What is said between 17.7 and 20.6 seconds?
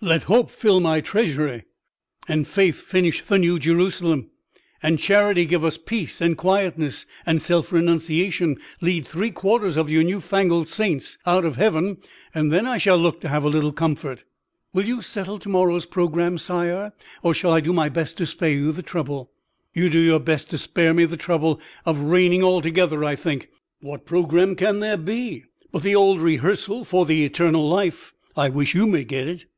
my best to spare you the trouble?" "You do your best to